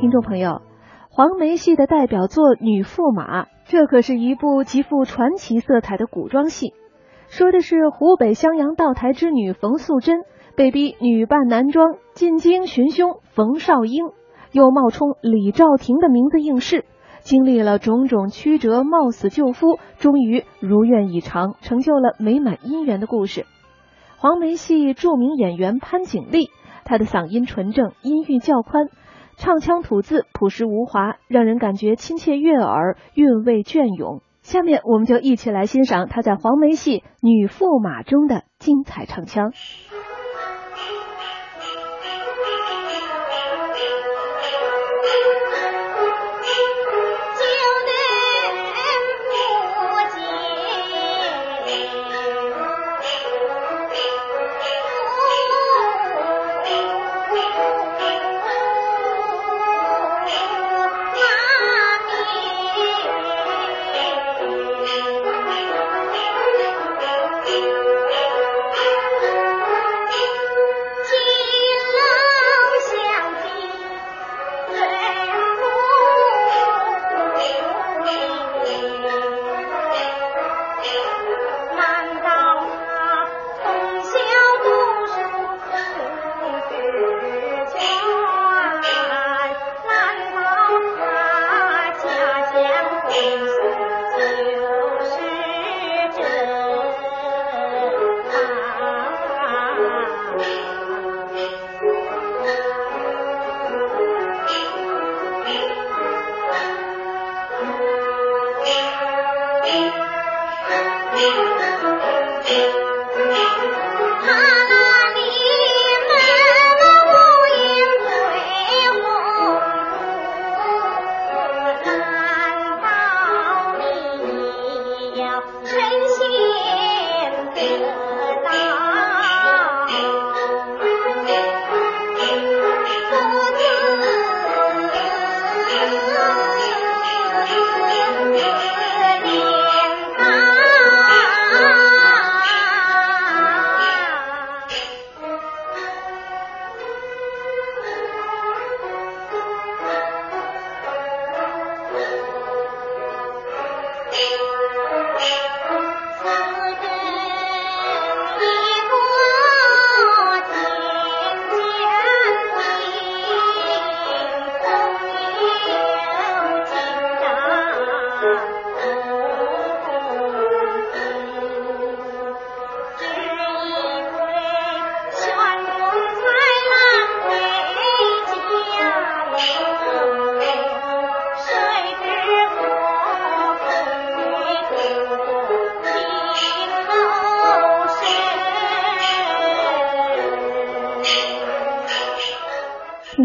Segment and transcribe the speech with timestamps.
[0.00, 0.62] 听众朋友，
[1.10, 6.72] 黄梅戏的代表作《女驸马》，这可是一部极富传奇色彩的古装戏，
[7.28, 10.20] 说的是湖北襄阳道台之女冯素贞
[10.56, 14.06] 被逼女扮男装进京寻凶冯绍英，
[14.52, 16.86] 又冒充李兆廷的名字应试，
[17.20, 23.44] 经历了种种曲折，冒死救夫，终于如愿以偿，成就了美满姻缘的故事。
[24.16, 26.48] 黄梅戏著名演员潘景丽，
[26.86, 28.88] 她的嗓音纯正，音域较宽。
[29.40, 34.20] 唱腔吐字朴实无华，让人感觉亲切悦耳，韵味隽永。
[34.42, 39.52] 下面我们就一起来欣赏她在黄梅戏《女驸马》中的精彩唱腔。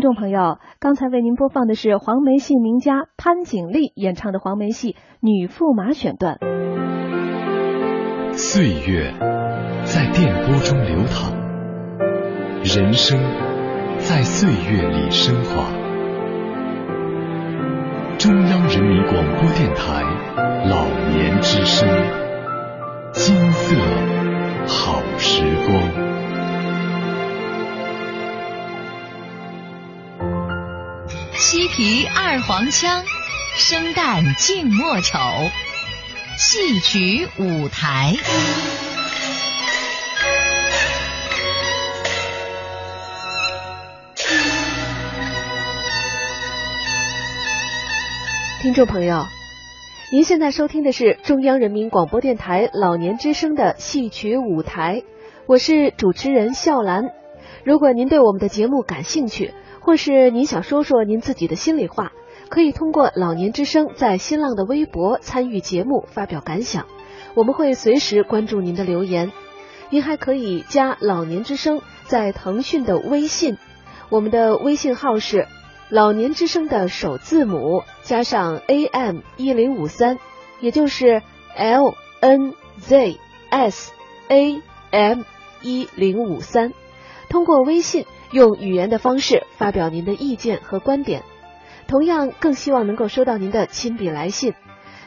[0.06, 6.38] 众朋友，刚才为您播放的是黄梅戏名家潘景丽演唱的黄梅戏《女驸马》选段。
[8.34, 9.12] 岁月
[9.84, 11.34] 在电波中流淌，
[12.64, 13.18] 人生
[13.98, 15.72] 在岁月里升华。
[18.20, 20.04] 中央人民广播电台
[20.70, 21.90] 老年之声，
[23.12, 23.76] 金色
[24.68, 26.15] 好时光。
[31.68, 33.04] 皮二黄腔，
[33.56, 35.18] 生旦净末丑，
[36.38, 38.14] 戏曲舞台。
[48.62, 49.26] 听众朋友，
[50.12, 55.04] 您现在收听的是中央人民广播电台老年之声的戏曲舞台，
[55.48, 57.04] 我是主持人笑兰。
[57.64, 59.54] 如果您对我们的节目感兴趣，
[59.86, 62.12] 或是您想说说您自己的心里话，
[62.50, 66.88] 可以通过老年之声在新浪的微博参与节目发表感想，
[67.36, 69.32] 我们会随时关注您的留言。
[69.92, 73.60] 您还可以加老年之声在腾讯的微信，
[74.10, 75.48] 我们的微信号是
[75.90, 80.18] 老年之声的首字母加上 AM 一零五三，
[80.62, 81.22] 也就是
[81.56, 83.20] L N Z
[83.52, 83.94] S
[84.30, 85.22] A M
[85.62, 86.74] 一零五三。
[87.30, 88.08] 通过微信。
[88.36, 91.24] 用语言的方式发表您的意见和观点，
[91.88, 94.54] 同样更希望能够收到您的亲笔来信。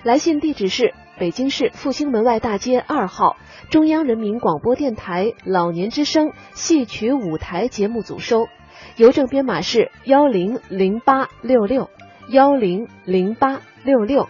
[0.02, 3.36] 来信地址是北京市复兴门外大街二号
[3.69, 8.46] 中央人民广播电台老年之声戏曲舞台节目组收，
[8.96, 11.90] 邮政编码是幺零零八六六
[12.30, 14.26] 幺零零八六六。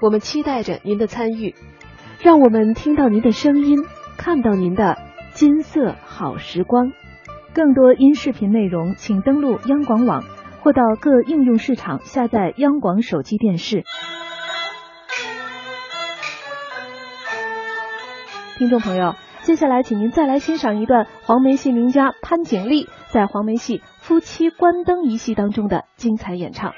[0.00, 1.56] 我们期待着您的参与，
[2.20, 3.78] 让我们听到您的声音，
[4.16, 4.96] 看到您的
[5.32, 6.92] 金色好时光。
[7.54, 10.22] 更多音视频内容，请登录央广网
[10.60, 13.84] 或到各应用市场下载央广手机电视。
[18.58, 26.72] 听众朋友，接下来请您再来欣赏一段黄梅戏名家潘景丽在黄梅戏《夫妻关灯》一戏当中的精彩演唱。